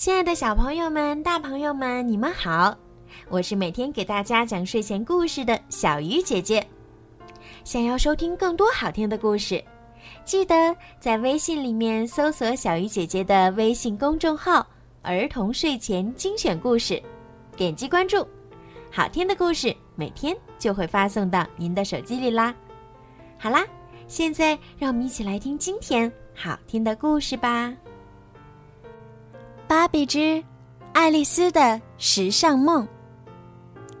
[0.00, 2.74] 亲爱的小朋友们、大朋友们，你们好！
[3.28, 6.66] 我是每天给大家讲睡前故事的小鱼姐姐。
[7.64, 9.62] 想要收听更多好听的故事，
[10.24, 14.66] 记得在微信里面搜索“小鱼姐姐”的微信公众号
[15.04, 16.98] “儿童睡前精选故事”，
[17.54, 18.26] 点击关注，
[18.90, 22.54] 好听的故事每天就会发送到您的手机里啦。
[23.36, 23.66] 好啦，
[24.08, 27.70] 现在让我们一起来听今天好听的故事吧。
[29.70, 30.42] 芭比之
[30.92, 32.84] 爱丽丝的时尚梦。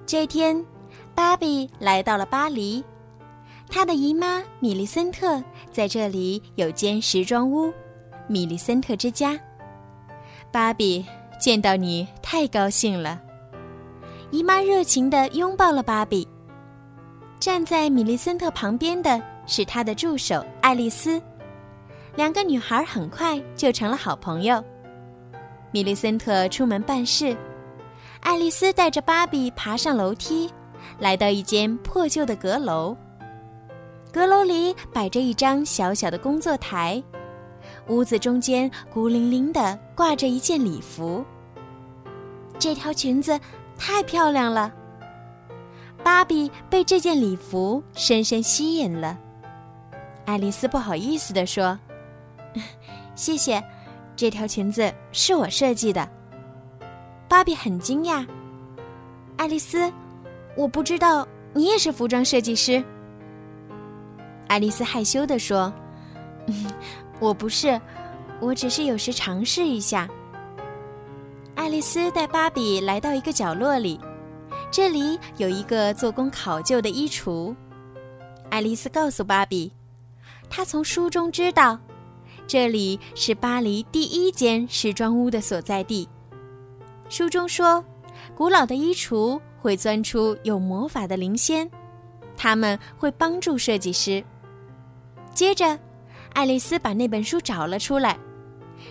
[0.04, 0.66] 这天，
[1.14, 2.82] 芭比来到了巴黎，
[3.68, 7.72] 她的姨妈米莉森特在这里有间时装屋——
[8.26, 9.38] 米莉森特之家。
[10.50, 11.06] 芭比
[11.38, 13.20] 见到你太高兴了，
[14.32, 16.26] 姨妈热情地拥抱了芭比。
[17.38, 21.22] 站在米莉森特旁边的是她的助手爱丽丝，
[22.16, 24.60] 两个女孩很快就成了好朋友。
[25.72, 27.36] 米莉森特出门办事，
[28.20, 30.50] 爱丽丝带着芭比爬上楼梯，
[30.98, 32.96] 来到一间破旧的阁楼。
[34.12, 37.00] 阁楼里摆着一张小小的工作台，
[37.86, 41.24] 屋子中间孤零零的挂着一件礼服。
[42.58, 43.38] 这条裙子
[43.78, 44.72] 太漂亮了，
[46.02, 49.16] 芭比被这件礼服深深吸引了。
[50.24, 51.78] 爱丽丝不好意思地说
[53.14, 53.62] ：“谢谢。”
[54.20, 56.06] 这条裙子是我设计的。
[57.26, 58.26] 芭比很惊讶。
[59.38, 59.90] 爱丽丝，
[60.54, 62.84] 我不知道你也是服装设计师。
[64.46, 65.72] 爱丽丝害羞地说
[67.18, 67.80] ：“我不是，
[68.42, 70.06] 我只是有时尝试一下。”
[71.56, 73.98] 爱丽丝带芭比来到一个角落里，
[74.70, 77.56] 这里有一个做工考究的衣橱。
[78.50, 79.72] 爱丽丝告诉芭比，
[80.50, 81.78] 她从书中知道。
[82.50, 86.08] 这里是巴黎第一间时装屋的所在地。
[87.08, 87.84] 书中说，
[88.34, 91.70] 古老的衣橱会钻出有魔法的灵仙，
[92.36, 94.20] 他们会帮助设计师。
[95.32, 95.78] 接着，
[96.32, 98.18] 爱丽丝把那本书找了出来，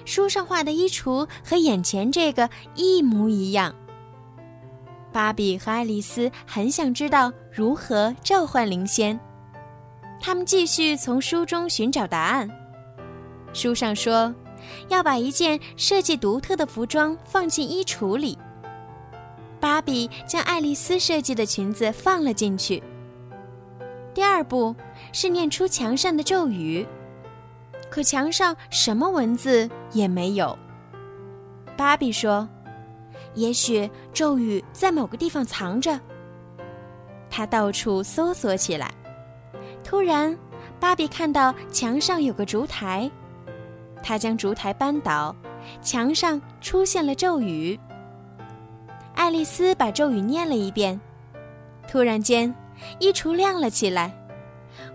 [0.05, 3.75] 书上画的衣橱和眼前这个一模一样。
[5.11, 9.19] 芭比和爱丽丝很想知道如何召唤灵仙，
[10.21, 12.49] 他们继续从书中寻找答案。
[13.53, 14.33] 书上说，
[14.87, 18.37] 要把一件设计独特的服装放进衣橱里。
[19.59, 22.81] 芭比将爱丽丝设计的裙子放了进去。
[24.13, 24.75] 第二步
[25.11, 26.85] 是念出墙上的咒语，
[27.89, 30.57] 可墙上什么文字也没有。
[31.75, 32.47] 芭比说
[33.35, 35.99] ：“也许咒语在某个地方藏着。”
[37.29, 38.93] 她到处搜索起来。
[39.83, 40.37] 突然，
[40.79, 43.09] 芭比看到墙上有个烛台。
[44.01, 45.35] 他将烛台扳倒，
[45.81, 47.79] 墙上出现了咒语。
[49.15, 50.99] 爱丽丝把咒语念了一遍，
[51.87, 52.53] 突然间，
[52.99, 54.13] 衣橱亮了起来，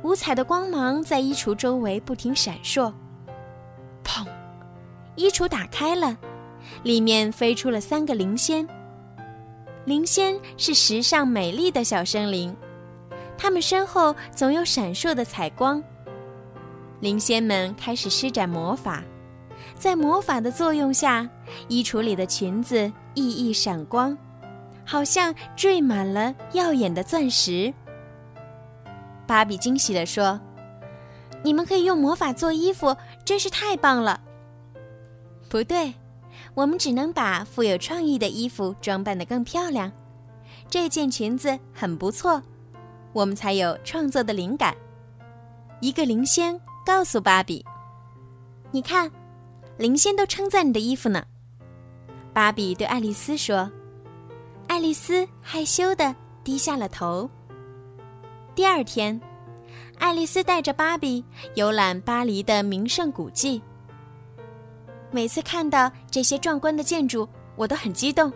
[0.02, 2.92] 五彩的光芒在衣橱周围不停闪烁。
[4.02, 4.26] 砰！
[5.16, 6.16] 衣橱打开了，
[6.82, 8.66] 里面飞出了三个灵仙。
[9.84, 12.56] 灵仙是时尚美丽的小生灵，
[13.36, 15.82] 它们身后总有闪烁的彩光。
[17.04, 19.04] 灵仙们开始施展魔法，
[19.76, 21.28] 在魔法的作用下，
[21.68, 24.16] 衣橱里的裙子熠熠闪光，
[24.86, 27.74] 好像缀满了耀眼的钻石。
[29.26, 30.40] 芭比惊喜地说
[31.44, 34.18] ：“你们可以用魔法做衣服，真是太棒了！”
[35.50, 35.92] 不对，
[36.54, 39.92] 我们只能把富有创意的衣服装扮得更漂亮。
[40.70, 42.42] 这件裙子很不错，
[43.12, 44.74] 我们才有创作的灵感。
[45.82, 46.58] 一个灵仙。
[46.84, 47.64] 告诉芭比
[48.70, 49.10] ：“你看，
[49.78, 51.24] 灵仙都称赞你的衣服呢。”
[52.34, 53.70] 芭比对爱丽丝说
[54.68, 57.28] ：“爱丽丝害羞的低下了头。”
[58.54, 59.18] 第二天，
[59.98, 61.24] 爱丽丝带着芭比
[61.54, 63.62] 游览巴黎的名胜古迹。
[65.10, 67.26] 每次看到这些壮观的建筑，
[67.56, 68.30] 我都很激动，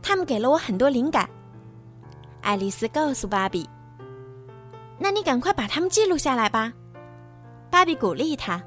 [0.00, 1.28] 他们给了我很多灵感。
[2.40, 3.68] 爱丽丝告诉芭比
[4.98, 6.72] ：“那你赶快把它们记录下来吧。”
[7.70, 8.60] 芭比鼓励他，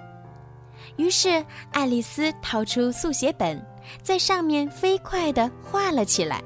[0.95, 3.61] 于是爱丽丝掏出速写本，
[4.01, 6.41] 在上面飞快地画了起来。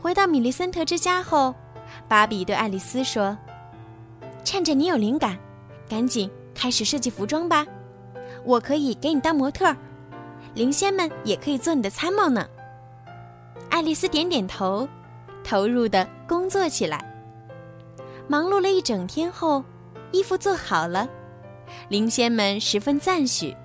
[0.00, 1.54] 回到米莉森特之家后，
[2.08, 3.36] 芭比对爱丽丝说
[4.44, 5.38] ：“趁着你有灵感，
[5.88, 7.66] 赶紧开始设计服装吧！
[8.44, 9.76] 我可以给你当模特，
[10.54, 12.48] 灵仙们也可以做你的参谋呢。”
[13.68, 14.88] 爱丽丝点点头，
[15.44, 17.04] 投入地工作起来。
[18.26, 19.62] 忙碌了一整天后。
[20.12, 21.08] 衣服做好了，
[21.88, 23.56] 灵仙们十分赞许，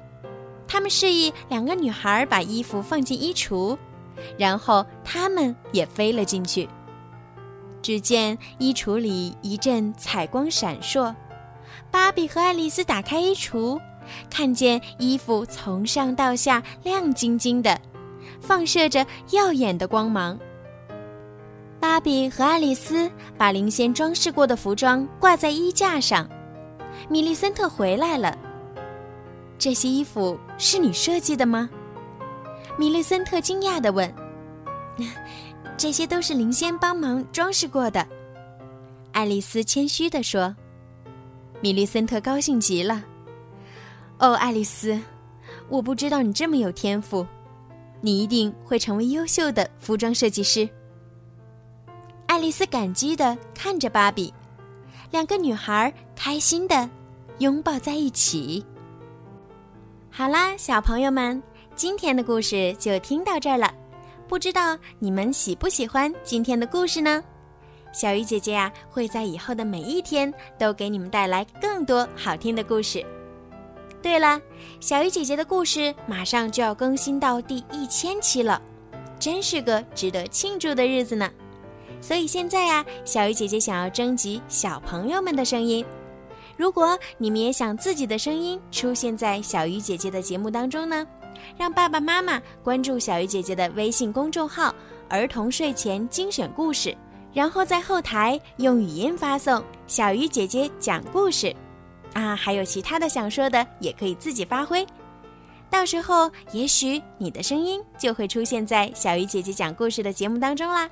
[0.68, 3.78] 他们示意两个女孩把衣服放进衣橱，
[4.38, 6.70] 然后他们也飞了进去。
[7.82, 11.14] 只见衣橱里一阵彩光闪烁，
[11.92, 13.80] 芭比和爱丽丝打开衣橱，
[14.30, 17.80] 看见衣服从上到下亮晶晶的，
[18.40, 20.38] 放射着耀眼的光芒。
[21.80, 26.28] 芭比和爱丽丝把灵仙装饰过的服装挂在衣架上。
[27.10, 28.38] 米莉森特回来了。
[29.58, 31.70] 这些衣服是你设计的吗？
[32.78, 34.14] 米莉森特惊讶地问。
[35.78, 38.06] 这些都是灵仙帮忙装饰过的，
[39.12, 40.56] 爱丽丝谦虚地说。
[41.62, 43.04] 米莉森特高兴极了。
[44.20, 45.00] 哦，爱丽丝，
[45.70, 47.26] 我不知道你这么有天赋，
[48.02, 50.68] 你一定会成为优秀的服装设计师。
[52.28, 54.34] 爱丽丝感激地看着芭比，
[55.16, 56.90] 两个女孩开心的
[57.38, 58.66] 拥抱在一起。
[60.12, 61.42] 好啦，小朋友们，
[61.74, 63.74] 今天的故事就听到这儿了。
[64.28, 67.24] 不知道你们喜不喜欢今天的故事呢？
[67.94, 73.02] 小鱼姐姐呀，会在以后的每一天都给你们带来更多好听的故事。
[74.02, 74.42] 对了，
[74.82, 78.62] 小鱼姐姐的故事马上就要更新到第一千期了，
[79.18, 81.32] 真是个值得庆祝的日子呢。
[82.06, 85.84] 所以现在呀，小鱼姐姐想要征集小朋友们的声音。
[86.56, 91.04] 如果你们也想自己的声音出现在小鱼姐姐的节目当中呢？
[91.58, 94.72] 让爸爸妈妈关注小鱼姐姐的微信公众号
[95.10, 96.96] “儿童睡前精选故事”，
[97.34, 101.52] 然后在后台用语音发送“小鱼姐姐讲故事”，
[102.14, 104.86] 啊，还有其他的想说的也可以自己发挥。
[105.72, 110.88] 到时候也许你的声音就会出现在小鱼姐姐讲故事的节目当中啦。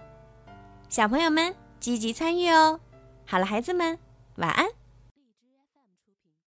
[0.94, 2.80] 小朋友们积极参与哦！
[3.26, 3.98] 好了，孩子们，
[4.36, 4.68] 晚安。